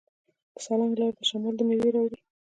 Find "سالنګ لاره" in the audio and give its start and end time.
0.65-1.13